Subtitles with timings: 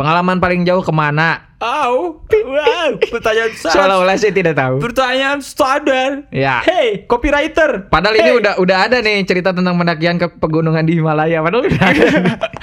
[0.00, 1.52] Pengalaman paling jauh ke mana?
[1.60, 4.80] Au, wow, pertanyaan sangat Seolah-olah saya tidak tahu.
[4.80, 6.24] pertanyaan standar.
[6.32, 6.64] Ya.
[6.64, 7.84] Hey, copywriter.
[7.86, 8.40] Padahal ini Hey.
[8.40, 11.44] udah udah ada nih cerita tentang pendakian ke pegunungan di Himalaya.
[11.44, 12.04] Padahal udah ada.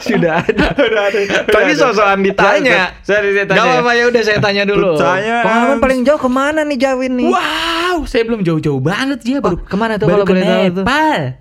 [0.00, 0.66] Sudah ada.
[0.76, 1.18] Udah ada.
[1.46, 2.92] Tapi sosokan ditanya.
[3.00, 3.70] Saya, saya, saya Gak tanya.
[3.80, 4.90] apa-apa ya udah saya tanya dulu.
[4.98, 5.44] Pertanyaan.
[5.44, 7.28] Pengalaman paling jauh ke mana nih Jawin nih?
[7.30, 10.76] Wow, saya belum jauh-jauh banget dia baru ke mana tuh baru kalau ke boleh tahu
[10.76, 10.84] tuh?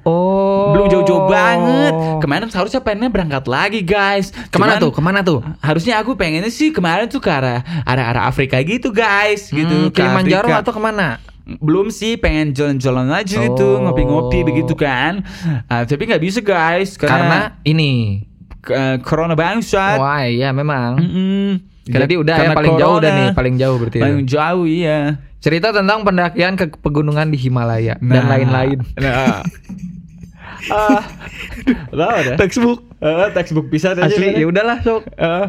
[0.07, 0.65] Oh.
[0.75, 1.93] Belum jauh-jauh banget.
[2.23, 4.31] Kemarin seharusnya pengennya berangkat lagi, guys.
[4.49, 4.91] Ke mana Cuman, tuh?
[4.95, 5.39] Ke mana tuh?
[5.61, 9.51] Harusnya aku pengennya sih kemarin tuh ke arah arah, arah Afrika gitu, guys.
[9.51, 9.69] Gitu.
[9.69, 11.19] Hmm, ke Kilimanjaro atau ke mana?
[11.45, 13.81] Belum sih pengen jalan-jalan aja gitu Oh.
[13.81, 15.21] ngopi-ngopi begitu kan
[15.65, 18.25] Ah, tapi nggak bisa guys Karena karena, ini.
[18.65, 20.97] eh, corona bangsat Wah, iya memang.
[20.97, 21.49] Mm-mm.
[21.85, 23.21] Jadi udah ya Karena paling jauh udah corona.
[23.21, 23.99] nih, paling jauh berarti.
[23.99, 24.99] paling jauh iya
[25.37, 28.29] Cerita tentang pendakian ke pegunungan di Himalaya dan Nah.
[28.31, 28.81] lain-lain.
[28.95, 29.45] nah
[30.67, 31.03] ah
[31.87, 32.79] tahu dah Textbook.
[32.97, 35.05] Eh, textbook bisa aja Asli, ya udahlah, sok.
[35.11, 35.45] Eh,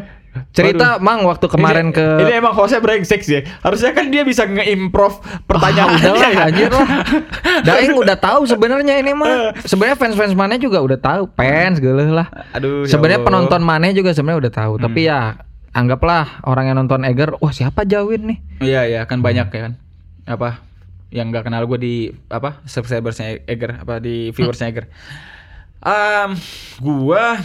[0.51, 1.03] Cerita waduh.
[1.03, 5.17] Mang waktu kemarin ini, ke ini emang hostnya brengsek sih harusnya kan dia bisa nge-improv
[5.45, 6.89] pertanyaan Ah, udahlah anjir lah.
[7.63, 9.55] Daeng udah tahu sebenarnya ini mah.
[9.63, 12.27] Sebenarnya fans-fans mana juga udah tahu, fans geuleuh lah.
[12.51, 15.39] aduh ya Sebenarnya penonton mana juga sebenarnya udah tahu, tapi ya
[15.71, 18.37] anggaplah orang yang nonton Eger, wah siapa Jawin nih?
[18.59, 19.73] Iya iya kan banyak ya kan
[20.27, 20.59] apa
[21.07, 21.95] yang nggak kenal gue di
[22.27, 24.85] apa subscribersnya Eger apa di viewersnya Eger.
[25.77, 26.33] Um,
[26.81, 27.37] gua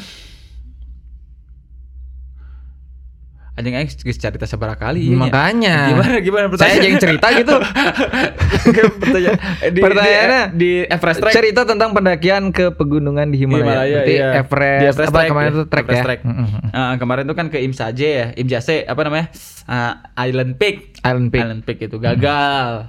[3.52, 5.76] anjing aing geus cerita seberapa kali ya, Makanya.
[5.92, 7.52] Gimana gimana Saya aja yang cerita gitu.
[9.02, 9.36] Pertanyaan
[9.68, 11.34] di, Pertanyaannya di, di Everest Track.
[11.36, 13.64] cerita tentang pendakian ke pegunungan di Himalaya.
[13.84, 14.28] Himalaya, Berarti iya.
[14.40, 15.52] Everest, Di Everest apa Track, kemarin ya.
[15.52, 16.04] itu trek Everest ya?
[16.04, 16.20] Track.
[16.24, 16.46] Mm-mm.
[16.72, 19.26] Ah, kemarin tuh kan ke Imsaje ya, Imjase apa namanya?
[19.64, 20.96] Ah, Island Peak.
[21.02, 21.42] Island Peak.
[21.44, 22.88] Island Peak itu gagal.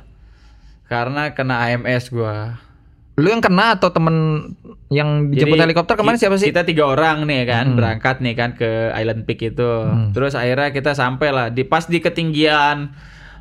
[0.87, 2.55] Karena kena AMS gua.
[3.13, 4.13] Lu yang kena atau temen
[4.89, 6.49] yang dijemput Jadi, helikopter kemarin siapa sih?
[6.49, 7.75] Kita tiga orang nih kan Hmm.
[7.75, 9.69] berangkat nih kan ke Island Peak itu.
[10.11, 12.91] Terus akhirnya kita sampai lah di pas di ketinggian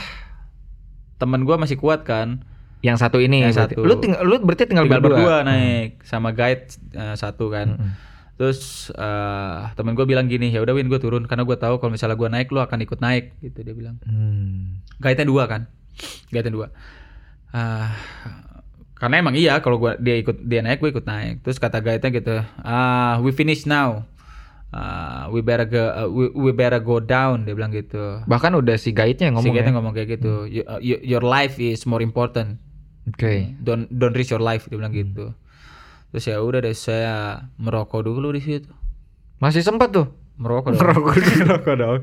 [1.15, 2.43] teman gua masih kuat kan.
[2.79, 3.83] yang satu ini Yang satu.
[3.83, 5.35] Lu tinggal lu berarti tinggal, Tinggal berdua, berdua.
[5.43, 7.75] naik sama guide eh, satu kan.
[7.75, 7.91] Mm-mm.
[8.39, 11.91] Terus eh temen gue bilang gini, ya udah Win gue turun karena gue tahu kalau
[11.91, 13.99] misalnya gue naik lu akan ikut naik gitu dia bilang.
[14.07, 14.79] Hmm.
[14.95, 15.67] Guide-nya dua kan,
[16.31, 16.67] guide-nya dua.
[17.51, 17.91] Ah,
[18.95, 21.43] karena emang iya kalau gua dia ikut dia naik gue ikut naik.
[21.43, 24.07] Terus kata guide-nya gitu, ah we finish now.
[24.69, 28.21] Ah, we better go, uh, we, we better go down dia bilang gitu.
[28.23, 29.77] Bahkan udah si guide-nya yang Si ngomong guide-nya ya.
[29.81, 30.33] ngomong kayak gitu.
[30.45, 32.61] You- uh, you- your life is more important.
[33.09, 33.49] Oke.
[33.59, 35.33] Don't don't risk your life dia bilang gitu.
[36.09, 38.71] Terus ya udah deh saya merokok dulu di situ.
[39.37, 40.09] Masih sempat tuh.
[40.39, 40.81] Merokok dong.
[40.81, 41.97] Merokok Merokok dong.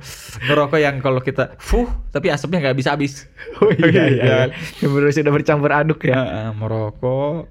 [0.45, 3.25] Merokok yang kalau kita fuh tapi asapnya nggak bisa habis.
[3.65, 4.53] Oh iya
[4.85, 6.21] Yang bener sudah bercampur aduk ya.
[6.21, 7.49] Heeh, merokok.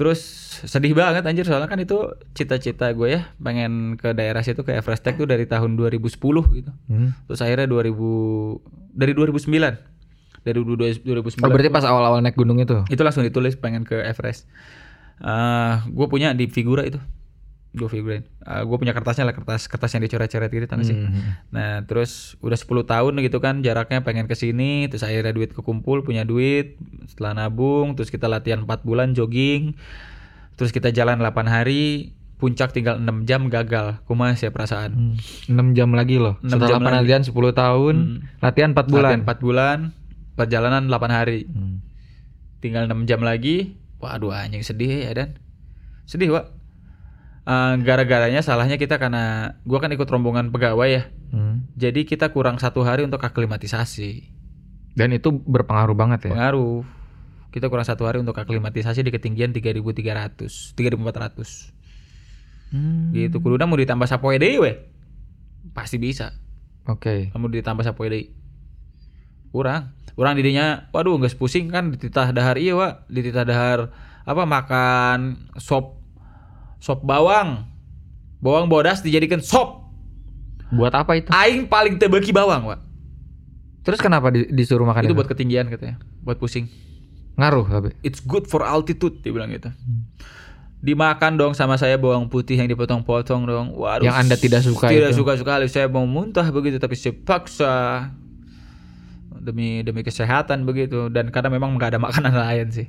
[0.00, 0.20] Terus
[0.64, 5.04] sedih banget anjir soalnya kan itu cita-cita gue ya pengen ke daerah situ ke Everest
[5.04, 6.16] Tech tuh dari tahun 2010
[6.56, 6.72] gitu.
[6.88, 7.12] Hmm.
[7.28, 10.42] Terus akhirnya 2000 dari 2009.
[10.42, 11.44] Dari 2009.
[11.44, 12.82] Oh berarti pas awal-awal naik gunung itu.
[12.88, 14.48] itu langsung ditulis pengen ke Everest.
[15.20, 16.98] Eh, gue punya di figura itu,
[17.72, 18.24] gue figurin.
[18.42, 20.98] gue punya kertasnya lah kertas kertas yang dicoret-coret gitu tau gak sih.
[20.98, 21.38] Hmm.
[21.54, 26.02] Nah terus udah 10 tahun gitu kan jaraknya pengen ke sini, terus akhirnya duit kekumpul,
[26.02, 26.74] punya duit,
[27.06, 29.78] setelah nabung, terus kita latihan 4 bulan jogging,
[30.58, 32.12] terus kita jalan 8 hari,
[32.42, 35.14] puncak tinggal 6 jam gagal, kumaha sih perasaan.
[35.14, 35.14] Hmm.
[35.46, 36.42] 6 jam lagi loh.
[36.42, 38.18] Enam Setelah jam penelitian 10 tahun, Hmm.
[38.42, 39.10] latihan 4 bulan.
[39.14, 39.78] Latihan 4 bulan,
[40.34, 41.46] perjalanan 8 hari.
[41.46, 41.78] Hmm.
[42.62, 45.38] tinggal 6 jam lagi waduh anjing sedih ya dan
[46.04, 46.46] sedih Wak.
[47.42, 51.04] Eh, gara-garanya salahnya kita karena gua kan ikut rombongan pegawai ya.
[51.32, 51.64] Hmm.
[51.74, 54.28] jadi kita kurang satu hari untuk aklimatisasi.
[54.92, 56.36] Dan itu berpengaruh banget ya.
[56.36, 56.84] pengaruh.
[57.48, 61.72] Kita kurang satu hari untuk aklimatisasi di ketinggian 3300 3400
[62.72, 63.12] Hmm.
[63.12, 63.40] gitu.
[63.40, 64.72] Kudunya mau ditambah sapoe deui we
[65.72, 66.36] pasti bisa.
[66.84, 67.30] Oke.
[67.30, 68.32] kamu ditambah sapoe deui
[69.52, 72.56] kurang kurang didinya waduh nggak pusing kan dititah dahar.
[72.56, 73.78] Iya wa dititah dahar
[74.22, 75.18] apa makan
[75.56, 75.98] sop
[76.78, 77.68] sop bawang.
[78.38, 79.86] Bawang bodas dijadikan sop.
[80.72, 81.28] Buat apa itu?
[81.28, 82.76] aing paling tebeki bawang wa
[83.82, 85.18] Terus kenapa di- disuruh makan itu itu?
[85.18, 86.64] buat ketinggian katanya buat pusing.
[87.34, 87.88] Ngaruh tapi.
[88.00, 89.68] it's good for altitude dia bilang gitu.
[90.78, 93.70] Dimakan dong sama saya bawang putih yang dipotong-potong dong.
[93.72, 95.22] Waduh Yang Anda tidak suka tidak itu.
[95.22, 95.64] suka sekali.
[95.66, 97.74] Saya mau muntah begitu tapi saya paksa
[99.42, 101.10] demi demi kesehatan begitu.
[101.10, 102.86] Dan karena memang nggak ada makanan lain sih.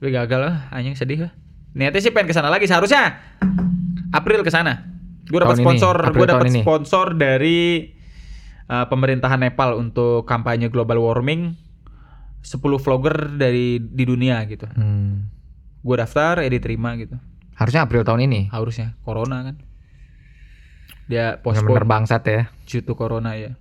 [0.00, 1.32] Tapi gagal lah anjing sedih lah.
[1.76, 3.20] Niatnya sih pengen ke sana lagi seharusnya.
[4.10, 4.88] April ke sana.
[5.28, 6.60] Gue dapat sponsor gue dapat tahun ini.
[6.66, 7.86] sponsor dari
[8.66, 11.54] uh, pemerintahan Nepal untuk kampanye global warming.
[12.40, 14.64] 10 vlogger dari di dunia gitu.
[14.64, 15.28] Hmm.
[15.80, 17.16] gue daftar ya diterima gitu.
[17.56, 18.48] Harusnya April tahun ini.
[18.52, 19.56] harusnya corona kan.
[21.08, 21.84] Dia postpone.
[21.84, 22.42] bangsat ya.
[22.84, 23.56] to corona ya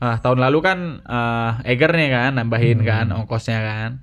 [0.00, 4.00] ah tahun lalu kan eh Eger nih kan nambahin kan ongkosnya kan.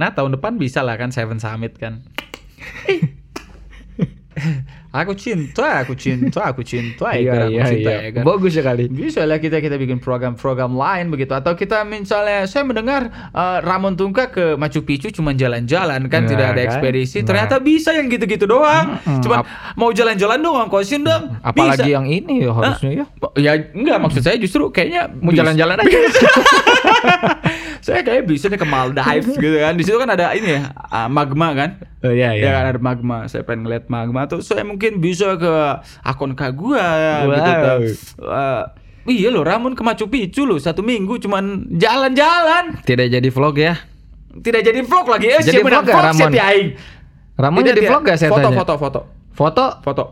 [0.00, 2.00] Nah tahun depan bisa lah kan Seven Summit kan
[4.92, 8.84] aku cinta aku cinta aku cinta Eger aku cinta Eger Bagus sekali.
[8.86, 13.94] bisa lah kita kita bikin program-program lain begitu atau kita misalnya saya mendengar eh, Ramon
[13.94, 16.66] Tungka ke Machu Picchu cuma jalan-jalan kan Nah, tidak ada kan?
[16.68, 17.26] ekspedisi Nah.
[17.26, 19.20] ternyata bisa yang gitu-gitu doang Mm-mm.
[19.20, 19.40] cuma
[19.74, 21.88] mau jalan-jalan dong ongkosin dong Apalagi Bisa.
[21.90, 23.04] yang ini ya, harusnya ya.
[23.34, 25.98] ya enggak maksud saya justru kayaknya Mau jalan-jalan aja.
[27.80, 31.08] saya kayak bisa deh ke Maldives gitu kan di situ kan ada ini ya ah,
[31.08, 31.70] magma kan
[32.02, 35.52] Oh iya ya kan ada magma saya pengen ngeliat magma tuh saya mungkin bisa ke
[36.00, 36.82] akun Kagua
[37.22, 37.62] gitu Wow.
[37.62, 37.78] tuh.
[38.26, 38.62] Eh,
[39.12, 43.74] iya loh Ramon ke Machu Picchu loh satu minggu cuman jalan-jalan Tidak jadi vlog ya.
[44.34, 46.30] tidak jadi vlog lagi eh Jadi vlog gak, vlog Ramon?
[46.32, 46.68] aing
[47.34, 48.58] Ramon jadi vlog gak saya foto tanya?
[48.58, 49.00] foto foto
[49.32, 49.66] Foto?
[49.80, 50.04] foto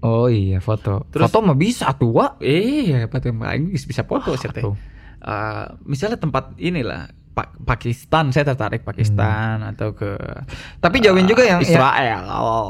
[0.00, 1.04] Oh iya foto.
[1.08, 2.40] Terus- foto mah bisa tuh, Wak.
[2.40, 4.72] iya apa tuh aing bisa foto teh tuh.
[5.20, 10.18] Eh, misalnya tempat inilah Pa- Pakistan saya tertarik Pakistan atau ke
[10.76, 12.26] Tapi jauhin juga yang Israel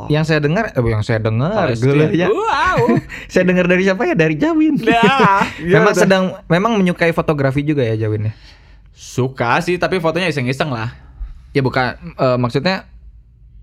[0.06, 1.72] yang saya dengar, eh, yang saya dengar,
[2.12, 2.28] ya.
[2.28, 3.00] Wow.
[3.32, 4.12] saya dengar dari siapa ya?
[4.12, 4.76] Dari Jawin.
[4.84, 5.96] Nah, memang gimana?
[5.96, 8.32] sedang memang menyukai fotografi juga ya Jawin ya.
[8.92, 10.92] suka sih tapi fotonya iseng-iseng lah
[11.50, 12.84] Ya bukan eh, maksudnya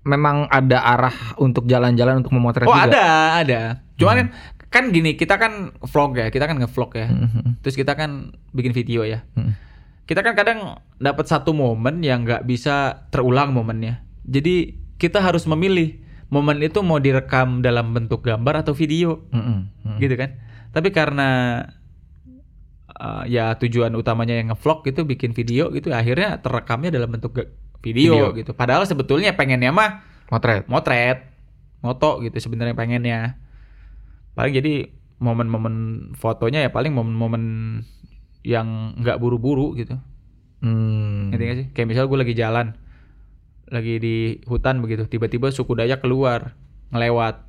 [0.00, 2.84] memang ada arah untuk jalan-jalan untuk memotret oh juga.
[2.86, 3.04] ada
[3.38, 3.60] ada
[3.94, 4.26] cuman kan
[4.68, 7.60] kan gini kita kan vlog ya kita kan ngevlog ya Mhm.
[7.60, 8.10] terus kita kan
[8.50, 9.52] bikin video ya Mhm.
[10.08, 10.58] Kita kan kadang
[10.96, 16.96] dapat satu momen yang nggak bisa terulang momennya jadi kita harus memilih momen itu mau
[16.98, 19.56] direkam dalam bentuk gambar atau video Mhm.
[19.84, 19.98] Mhm.
[20.00, 20.30] gitu kan
[20.72, 21.28] tapi karena
[22.92, 27.32] uh, ya tujuan utamanya yang ngevlog gitu bikin video gitu akhirnya terekamnya dalam bentuk
[27.78, 28.36] video, Video.
[28.36, 29.90] gitu padahal sebetulnya pengennya mah
[30.28, 30.68] Motret.
[30.68, 31.24] motret
[31.80, 33.38] moto gitu sebenarnya pengennya
[34.34, 35.74] paling jadi momen-momen
[36.14, 37.44] fotonya ya paling momen-momen
[38.40, 38.66] yang
[38.96, 39.96] nggak buru-buru gitu
[40.58, 41.30] Hmm.
[41.30, 42.74] ngerti nggak sih kayak misal gue lagi jalan
[43.64, 47.46] lagi di hutan begitu tiba-tiba suku Dayak keluar ngelewat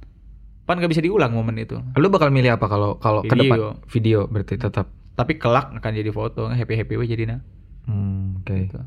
[0.63, 3.81] pan nggak bisa diulang momen itu Lu bakal milih apa kalau kalau ke depan?
[3.88, 4.86] Video berarti tetap.
[5.12, 7.39] tapi kelak akan jadi foto happy happy we jadi nah
[7.84, 8.53] Hmm, oke.
[8.53, 8.77] gitu.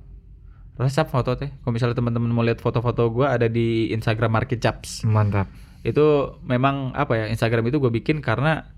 [0.74, 5.02] resep foto teh kalau misalnya teman-teman mau lihat foto-foto gue ada di Instagram Market Chaps
[5.02, 5.50] Mantap.
[5.82, 6.04] itu
[6.40, 8.70] memang apa ya Instagram itu gue bikin karena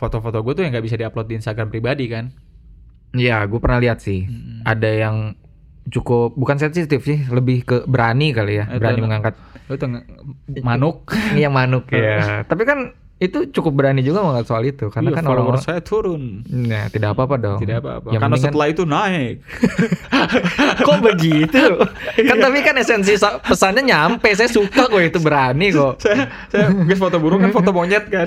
[0.00, 2.32] foto-foto gue tuh yang nggak bisa diupload di Instagram pribadi kan
[3.10, 4.22] Iya, gue pernah lihat sih.
[4.22, 4.62] Mm-mm.
[4.62, 5.16] Ada yang
[5.86, 9.02] cukup bukan sensitif sih, lebih ke berani kali ya, Itu berani enak.
[9.02, 9.34] mengangkat
[9.66, 10.06] itu nge-
[10.62, 11.10] manuk
[11.42, 12.46] yang manuk ya.
[12.46, 15.80] Tapi kan itu cukup berani juga mengangkat soal itu karena Iya, kan follower orang-orang saya
[15.80, 17.58] turun Nah, tidak apa-apa dong.
[17.60, 19.34] tidak apa-apa Yang karena penting kan- setelah itu naik
[20.88, 21.64] kok begitu?
[22.18, 24.32] kan tapi kan esensi sa- pesannya nyampe.
[24.32, 26.00] Saya suka kok itu berani kok.
[26.00, 28.24] saya saya guys foto burung kan foto monyet kan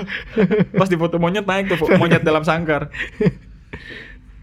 [0.78, 2.86] pas di foto monyet naik tuh monyet dalam sangkar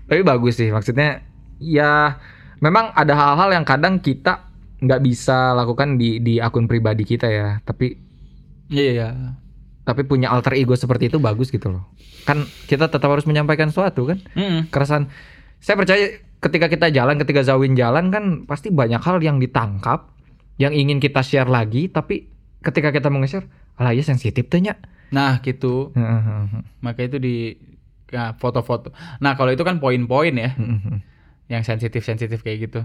[0.03, 1.23] Tapi bagus sih, maksudnya
[1.57, 2.19] ya
[2.59, 7.49] memang ada hal-hal yang kadang kita nggak bisa lakukan di di akun pribadi kita ya.
[7.61, 7.95] Tapi
[8.67, 9.09] iya iya
[9.81, 11.83] tapi punya alter ego seperti itu bagus gitu loh.
[12.25, 14.21] Kan kita tetap harus menyampaikan sesuatu kan.
[14.37, 14.69] Mm-mm.
[14.69, 15.09] Keresahan.
[15.61, 16.05] Saya percaya
[16.41, 20.09] ketika kita jalan, ketika Zawin jalan kan pasti banyak hal yang ditangkap
[20.57, 22.29] yang ingin kita share lagi, tapi
[22.61, 23.49] ketika kita mau nge-share,
[23.81, 24.77] alah ya sensitif tuh nya.
[25.11, 25.91] nah gitu
[26.85, 27.57] maka itu di
[28.13, 30.55] nah, foto-foto nah kalau itu kan poin-poin ya
[31.51, 32.81] yang sensitif sensitif kayak gitu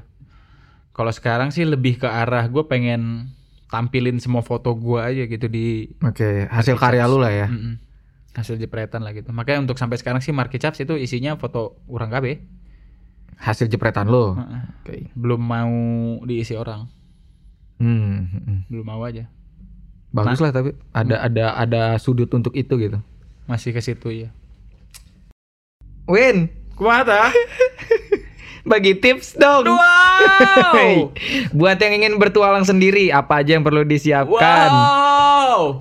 [0.97, 3.29] Kalau sekarang sih lebih ke arah gue pengen
[3.67, 7.49] tampilin semua foto gue aja gitu di Oke, hasil karya lu lah ya.
[7.51, 7.83] Mm-mm.
[8.37, 9.33] hasil jepretan lah gitu.
[9.33, 12.27] Makanya untuk sampai sekarang sih Market Chaps itu isinya foto orang KB.
[13.41, 14.37] Hasil jepretan lu.
[14.37, 14.63] Heeh.
[14.85, 14.97] Oke.
[15.17, 15.73] Belum mau
[16.25, 16.85] diisi orang,
[17.77, 18.61] Hmm, hmm, hmm.
[18.73, 19.29] belum mau aja.
[20.13, 22.97] Bagus lah tapi ada ada ada sudut untuk itu gitu.
[23.45, 24.29] Masih ke situ ya.
[26.09, 27.05] Win, Kumaha
[28.67, 29.65] bagi tips dong.
[30.73, 31.07] Hey,
[31.53, 34.69] Buat yang ingin bertualang sendiri, apa aja yang perlu disiapkan?
[34.69, 35.77] Wow.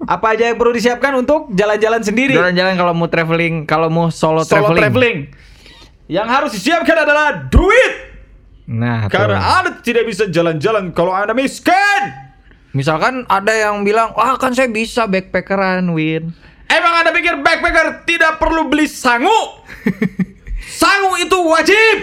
[0.00, 2.32] Apa aja yang perlu disiapkan untuk jalan-jalan sendiri?
[2.32, 4.80] Jalan-jalan kalau mau traveling, kalau mau solo, Solo traveling.
[4.80, 5.18] traveling.
[6.08, 7.94] Yang harus disiapkan adalah duit.
[8.64, 9.12] Nah, tuh.
[9.12, 12.02] Karena Anda tidak bisa jalan-jalan kalau Anda miskin.
[12.70, 16.30] misalkan ada yang bilang, "Wah, kan saya bisa backpackeran, Win."
[16.68, 19.32] Emang Anda pikir backpacker tidak perlu beli sangu?
[20.68, 21.96] sangu itu wajib.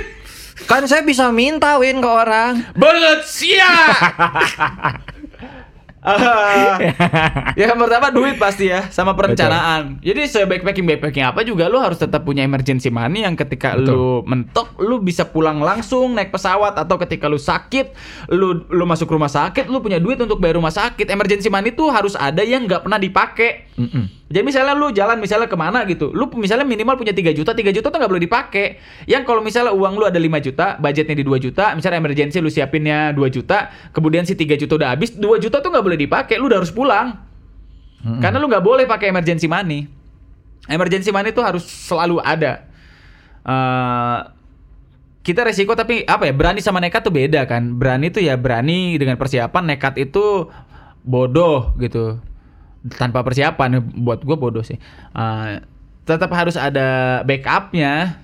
[0.65, 2.65] Kan saya bisa minta, Win, ke orang.
[2.73, 3.69] Banget sia.
[7.57, 9.97] Ya yang pertama duit pasti ya sama perencanaan.
[10.05, 14.21] Jadi se backpacking backpacking apa juga lu harus tetap punya emergency money yang ketika lu
[14.21, 17.97] mentok lu bisa pulang langsung naik pesawat atau ketika lu sakit
[18.29, 21.09] lu lu masuk rumah sakit lu punya duit untuk bayar rumah sakit.
[21.09, 23.73] Emergency money tuh harus ada yang nggak pernah dipakai.
[23.73, 24.24] Mm-mm.
[24.25, 27.69] Jadi misalnya lu jalan misalnya ke mana gitu, lu misalnya minimal punya 3 juta, 3
[27.69, 28.81] juta tuh nggak boleh dipakai.
[29.05, 32.49] Yang kalau misalnya uang lu ada 5 juta, budgetnya di 2 juta, misalnya emergency lu
[32.49, 36.41] siapinnya 2 juta, kemudian si 3 juta udah habis, 2 juta tuh nggak boleh dipakai,
[36.41, 37.21] lu udah harus pulang.
[38.21, 39.89] Karena lu nggak boleh pakai emergency money.
[40.69, 42.65] Emergency money itu harus selalu ada.
[43.45, 44.19] Eh,
[45.25, 47.77] kita resiko tapi apa ya berani sama nekat tuh beda kan.
[47.77, 50.49] Berani tuh ya berani dengan persiapan, nekat itu
[51.01, 52.21] bodoh gitu.
[52.85, 54.77] Tanpa persiapan buat gue bodoh sih.
[55.17, 55.51] Eh,
[56.05, 58.21] tetap harus ada backupnya.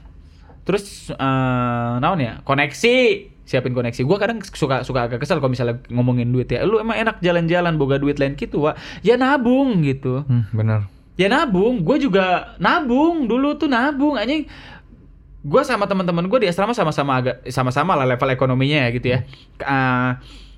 [0.62, 2.96] Terus eh naon ya koneksi
[3.52, 4.08] siapin koneksi.
[4.08, 6.64] Gua kadang suka suka agak kesel kalau misalnya ngomongin duit ya.
[6.64, 8.80] Lu emang enak jalan-jalan boga duit lain gitu, Wak.
[9.04, 10.24] Ya nabung gitu.
[10.24, 10.88] Hmm, bener.
[11.20, 14.48] Ya nabung, gue juga nabung dulu tuh nabung anjing.
[15.44, 19.20] Gue sama teman-teman gue di asrama sama-sama agak sama-sama lah level ekonominya ya gitu ya.
[19.60, 20.12] Eh,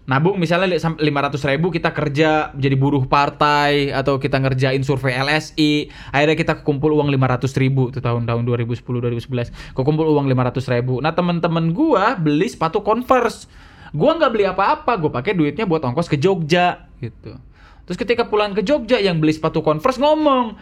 [0.04, 5.88] nabung misalnya lima ratus ribu kita kerja jadi buruh partai atau kita ngerjain survei LSI
[6.12, 10.68] akhirnya kita kumpul uang lima ratus ribu tuh tahun-tahun 2010 2011 kumpul uang lima ratus
[10.68, 11.00] ribu.
[11.00, 13.48] Nah teman-teman gua beli sepatu Converse.
[13.94, 17.38] Gua nggak beli apa-apa gue pakai duitnya buat ongkos ke Jogja gitu.
[17.84, 20.58] Terus ketika pulang ke Jogja yang beli sepatu Converse ngomong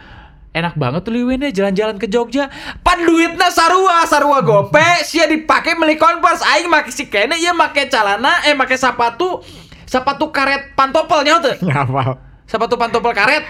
[0.52, 2.52] enak banget tuh liwinnya jalan-jalan ke Jogja.
[2.84, 7.88] Pan duitnya sarua sarua gope sia dipake beli Converse aing make si kene ieu make
[7.88, 9.40] calana eh make sepatu
[9.88, 11.56] sepatu karet pantopel nyaho teu?
[11.64, 12.20] Ngapal.
[12.44, 13.44] sepatu pantopel karet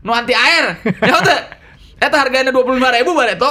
[0.00, 1.40] nu anti air nyaho teu?
[2.04, 3.50] Eta harganya 25.000 ribu bareto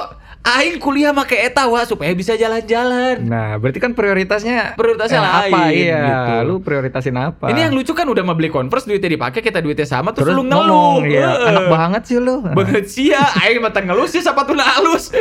[0.55, 5.59] aing kuliah make eta wah supaya bisa jalan-jalan Nah, berarti kan prioritasnya Prioritasnya eh, apa?
[5.67, 6.33] lain, Iya, gitu.
[6.43, 7.45] lu prioritasin apa?
[7.47, 10.35] ini yang lucu kan udah mau beli Converse duitnya dipakai kita duitnya sama terus, terus
[10.35, 11.49] lu ngeluh iya, Heeh.
[11.49, 12.41] anak banget sih lu.
[12.43, 15.13] banget sia aing mata ngeluh sih sepatu halus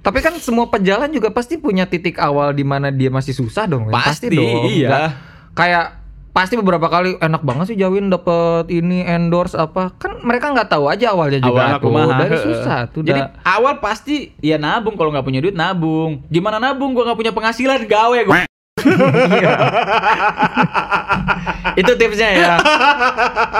[0.00, 3.88] Tapi kan semua pejalan juga pasti punya titik awal di mana dia masih susah dong.
[3.88, 3.92] Win.
[3.92, 4.64] Pasti, dong.
[4.66, 4.88] iya.
[4.88, 5.12] Nggak-
[5.52, 5.86] kayak
[6.34, 9.94] pasti beberapa kali enak banget sih Jawin dapet ini endorse apa.
[10.02, 13.38] Kan mereka nggak tahu aja awalnya juga awalnya tuh kumaha dari susah tuh jadi dah.
[13.46, 16.26] awal pasti ya nabung kalau nggak punya duit nabung.
[16.26, 16.90] Gimana nabung?
[16.90, 18.50] Gua nggak punya penghasilan gawe gua
[21.80, 22.54] itu tipsnya ya.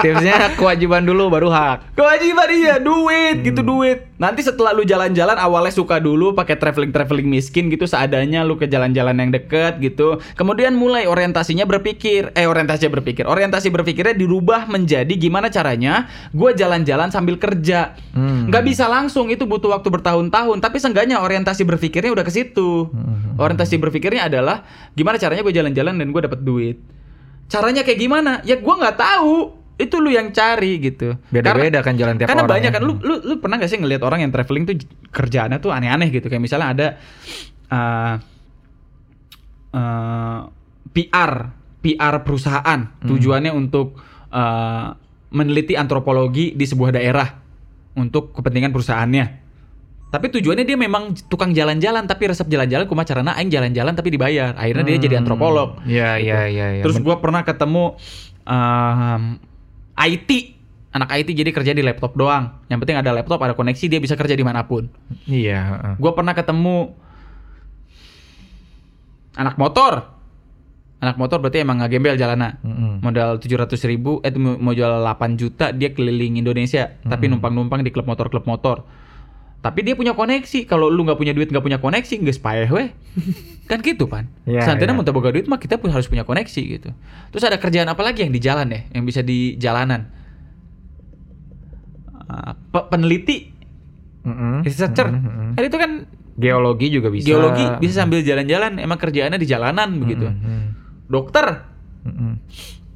[0.01, 1.95] Tipsnya kewajiban dulu baru hak.
[1.95, 3.69] Kewajiban iya duit gitu Hmm.
[3.71, 3.99] duit.
[4.15, 8.65] Nanti setelah lu jalan-jalan awalnya suka dulu pakai traveling traveling miskin gitu seadanya lu ke
[8.65, 10.23] jalan-jalan yang deket gitu.
[10.39, 13.27] Kemudian mulai orientasinya berpikir eh orientasinya berpikir.
[13.27, 17.97] Orientasi berpikirnya dirubah menjadi gimana caranya gua jalan-jalan sambil kerja.
[18.15, 18.47] Hmm.
[18.47, 20.63] nggak bisa langsung itu butuh waktu bertahun-tahun.
[20.63, 22.87] Tapi seenggaknya orientasi berpikirnya udah ke situ.
[22.87, 23.35] Hmm.
[23.35, 24.63] orientasi berpikirnya adalah
[24.95, 26.77] gimana caranya gue jalan-jalan dan gue dapat duit
[27.51, 28.31] caranya kayak gimana?
[28.47, 29.63] Ya gue nggak tahu.
[29.75, 31.19] Itu lu yang cari gitu.
[31.27, 32.75] Beda-beda kan jalan tiap karena orang banyak ya.
[32.79, 34.79] kan lu, lu lu pernah gak sih ngelihat orang yang traveling tuh
[35.11, 36.31] kerjaannya tuh aneh-aneh gitu?
[36.31, 36.87] Kayak misalnya ada
[37.75, 38.15] uh,
[39.75, 40.39] uh,
[40.95, 41.31] PR
[41.83, 42.79] PR perusahaan.
[42.87, 43.03] Hmm.
[43.03, 43.99] tujuannya untuk
[44.31, 44.95] uh,
[45.35, 47.27] meneliti antropologi di sebuah daerah
[47.99, 49.44] untuk kepentingan perusahaannya
[50.05, 53.35] tapi tujuannya dia memang tukang jalan-jalan tapi resep jalan-jalan kumaha carana?
[53.35, 54.55] Aing jalan-jalan tapi dibayar.
[54.55, 55.81] Akhirnya dia jadi antropolog.
[55.83, 56.31] Iya, Gitu.
[56.31, 56.83] iya, iya, iya.
[56.87, 57.99] terus gua pernah ketemu
[58.47, 59.23] um,
[59.99, 60.29] IT
[60.95, 62.55] anak IT jadi kerja di laptop doang.
[62.71, 64.87] Yang penting ada laptop ada koneksi dia bisa kerja di mana pun.
[65.27, 65.93] Iya heeh.
[65.99, 66.95] gue pernah ketemu
[69.35, 70.15] anak motor.
[71.03, 73.03] Anak motor berarti emang nggak gembel jalanan Mm-mm.
[73.03, 76.95] modal 700 ribu eh mau jual 8 juta dia keliling Indonesia.
[77.03, 78.87] Tapi numpang-numpang di klub motor klub motor
[79.61, 80.69] Tapi dia punya koneksi.
[80.69, 82.89] Kalau lu nggak punya duit, nggak punya koneksi, nggak paeh weh.
[83.69, 84.29] kan gitu pan.
[84.45, 84.97] Iya, Santina iya.
[84.97, 86.89] mau boga duit mah kita pun harus punya koneksi gitu.
[87.33, 90.05] Terus ada kerjaan apa lagi yang di jalan ya, yang bisa di jalanan?
[92.73, 93.53] Pe- peneliti,
[94.25, 94.65] Mm-mm.
[94.65, 95.09] researcher.
[95.09, 95.53] Mm-mm.
[95.57, 95.91] Kan itu kan
[96.35, 97.23] Geologi juga bisa.
[97.31, 98.75] geologi bisa sambil jalan-jalan.
[98.77, 100.27] Emang kerjaannya di jalanan begitu.
[100.27, 100.61] Mm-mm.
[101.07, 101.63] Dokter,
[102.03, 102.33] Mm-mm.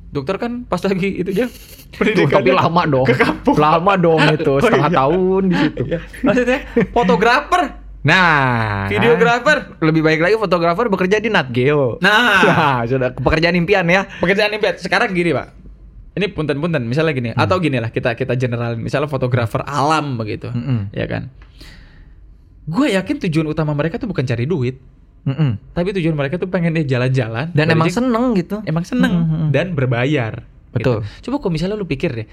[0.09, 1.45] Dokter kan pas lagi itu aja
[1.91, 3.03] Tuh, tapi lama dong.
[3.03, 3.55] ke kampung.
[3.55, 4.97] Lama dong itu, Oh, setengah iya.
[4.99, 5.83] tahun di situ.
[6.21, 7.61] Maksudnya fotografer,
[7.99, 9.75] Nah, videografer.
[9.79, 11.99] lebih baik lagi fotografer bekerja di Nat Geo.
[11.99, 14.07] Nah, Nah, sudah pekerjaan impian ya.
[14.15, 15.57] pekerjaan impian sekarang gini pak
[16.11, 17.39] ini punten-punten misalnya gini Hmm.
[17.39, 20.91] atau gini lah kita kita generalin misalnya fotografer alam begitu Mm-mm.
[20.91, 21.31] ya kan
[22.65, 24.77] gue yakin tujuan utama mereka tuh bukan cari duit
[25.29, 25.51] Mm-mm.
[25.77, 28.59] tapi tujuan mereka tuh pengen dia jalan-jalan Dan emang seneng gitu.
[28.65, 29.47] emang seneng Mm-mm.
[29.53, 30.43] dan berbayar
[30.73, 31.05] Betul.
[31.05, 31.29] gitu.
[31.29, 32.27] coba kalau misalnya lu pikir deh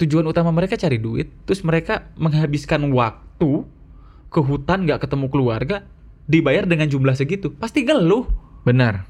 [0.00, 3.68] tujuan utama mereka cari duit terus mereka menghabiskan waktu
[4.32, 5.84] ke hutan nggak ketemu keluarga
[6.24, 8.26] dibayar dengan jumlah segitu pasti ngeluh
[8.62, 9.04] Benar.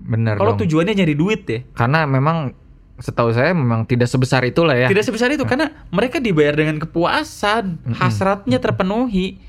[0.00, 2.52] Benar kalau tujuannya nyari duit ya Karena memang
[3.00, 4.86] setahu saya memang tidak sebesar itulah ya.
[4.92, 7.96] Tidak sebesar itu karena mereka dibayar dengan kepuasan, Mm-mm.
[7.96, 9.40] hasratnya terpenuhi.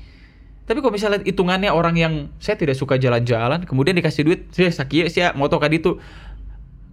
[0.72, 5.12] Tapi kalau misalnya hitungannya orang yang saya tidak suka jalan-jalan, kemudian dikasih duit, saya sakit
[5.12, 6.00] sih moto kadi itu.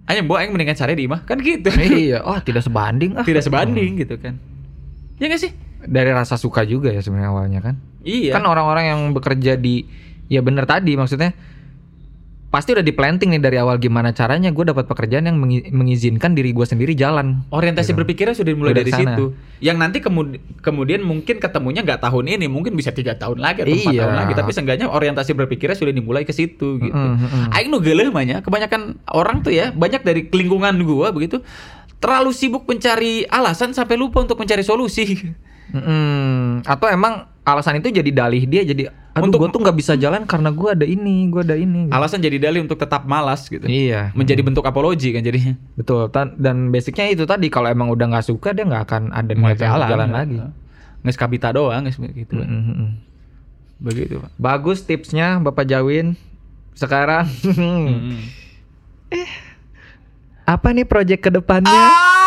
[0.04, 1.72] Ayo mbok aing mendingan cari di mah kan gitu.
[1.80, 3.24] iya, oh tidak sebanding ah.
[3.24, 4.36] Tidak sebanding gitu kan.
[5.16, 5.56] Ya nggak sih?
[5.88, 7.80] Dari rasa suka juga ya sebenarnya awalnya kan.
[8.04, 8.36] Iya.
[8.36, 9.88] Kan orang-orang yang bekerja di
[10.28, 11.32] ya bener tadi maksudnya
[12.60, 16.36] pasti udah di planting nih dari awal gimana caranya gue dapat pekerjaan yang mengi- mengizinkan
[16.36, 17.48] diri gue sendiri jalan.
[17.48, 18.00] Orientasi Gitu.
[18.04, 19.16] berpikirnya sudah dimulai Udah dari ke sana.
[19.16, 19.26] situ.
[19.64, 23.72] Yang nanti kemud- kemudian mungkin ketemunya nggak tahun ini, mungkin bisa tiga tahun lagi atau
[23.72, 24.02] empat Iya.
[24.04, 24.34] tahun lagi.
[24.36, 26.92] Tapi seenggaknya orientasi berpikirnya sudah dimulai ke situ gitu.
[26.92, 27.56] Mm-mm, mm-mm.
[27.56, 31.40] Aing nu geuleuh mah nya, kebanyakan orang tuh ya, banyak dari lingkungan gua begitu
[31.98, 35.16] terlalu sibuk mencari alasan sampai lupa untuk mencari solusi.
[35.72, 36.66] Mm-mm.
[36.66, 40.24] Atau emang alasan itu jadi dalih dia jadi aduh Untuk- gue tuh nggak bisa jalan
[40.24, 41.90] karena gue ada ini, gue ada ini.
[41.90, 43.66] Alasan jadi dalih untuk tetap malas gitu.
[43.66, 44.14] Iya.
[44.14, 45.58] Menjadi bentuk apologi kan jadinya.
[45.76, 46.08] Betul.
[46.38, 49.90] Dan basicnya itu tadi kalau emang udah nggak suka dia nggak akan ada niat jalan,
[49.90, 50.38] jalan lagi.
[51.04, 52.38] Nges kabita doang, nges gitu.
[52.38, 52.90] Mm, mm, mm.
[53.80, 54.32] Begitu, Pak.
[54.38, 56.14] Bagus tipsnya Bapak Jawin.
[56.78, 58.24] Sekarang Mm-mm.
[60.54, 61.72] apa nih project ke depannya?
[61.72, 62.19] Ah!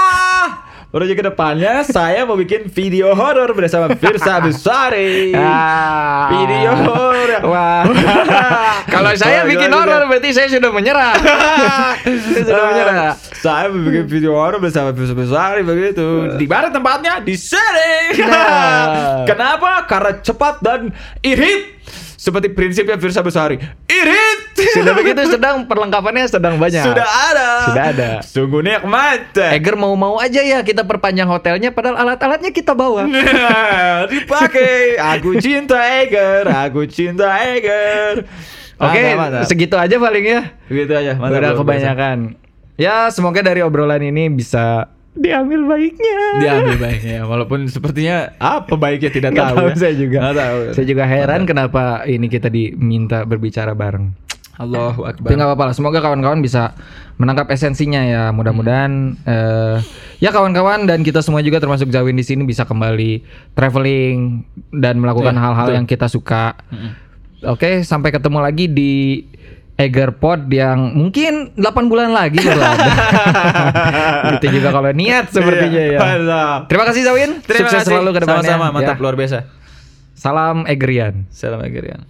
[0.93, 5.33] Proyek ke depannya saya mau bikin video horor bersama Firsa Besari.
[5.43, 6.29] Ah.
[6.29, 7.49] Video horor.
[7.49, 7.89] Wah.
[8.93, 11.17] Kalau saya bikin horor berarti saya sudah menyerah.
[12.05, 13.17] saya sudah menyerah.
[13.17, 16.37] Saya mau bikin video horor bersama Firsa Besari begitu.
[16.37, 17.25] Di mana tempatnya?
[17.25, 18.21] Di sini.
[18.29, 19.25] Nah.
[19.25, 19.89] Kenapa?
[19.89, 20.93] Karena cepat dan
[21.25, 21.81] irit.
[22.21, 23.57] Seperti prinsipnya Firsa Besari.
[23.89, 24.32] Irit.
[24.71, 26.85] Sudah begitu sedang perlengkapannya sedang banyak.
[26.85, 27.49] Sudah ada.
[27.67, 28.09] Sudah ada.
[28.23, 29.35] Sungguh nikmat.
[29.53, 33.05] Eger mau-mau aja ya kita perpanjang hotelnya padahal alat-alatnya kita bawa.
[33.33, 34.97] Nah, dipakai.
[35.19, 38.25] Aku cinta Eger, aku cinta Eger.
[38.77, 39.43] Oke, Mantap, mantap.
[39.47, 40.41] segitu aja paling ya.
[40.67, 41.13] Begitu aja.
[41.15, 41.61] Udah luar biasa.
[41.63, 42.19] kebanyakan.
[42.75, 46.19] Ya, semoga dari obrolan ini bisa diambil baiknya.
[46.41, 49.55] Diambil baiknya, walaupun sepertinya apa baiknya tidak tahu.
[49.55, 49.77] tahu ya.
[49.77, 50.19] saya juga.
[50.25, 50.59] Nggak tahu.
[50.73, 54.09] Saya juga heran kenapa ini kita diminta berbicara bareng.
[54.63, 55.29] Allahu Tapi Akbar.
[55.33, 55.75] nggak apa-apa lah.
[55.75, 56.73] Semoga kawan-kawan bisa
[57.15, 58.23] menangkap esensinya ya.
[58.31, 59.77] Mudah-mudahan eh,
[60.19, 63.23] ya kawan-kawan dan kita semua juga termasuk Zawin di sini bisa kembali
[63.53, 65.77] traveling dan melakukan Iya, hal-hal betul.
[65.77, 66.55] yang kita suka.
[66.69, 66.91] Mm-mm.
[67.45, 68.93] Oke, sampai ketemu lagi di
[69.73, 72.87] Egerpod yang mungkin 8 bulan lagi baru ada.
[74.37, 76.41] gitu juga kalau niat sepertinya Iya, ya.
[76.69, 77.31] Terima kasih Zawin.
[77.43, 77.91] Terima Sukses kasih.
[77.91, 78.47] selalu ke depannya.
[78.47, 79.03] Sama-sama, mantap Ya.
[79.03, 79.39] luar biasa.
[80.15, 81.27] Salam Egerian.
[81.35, 82.05] Salam Egerian.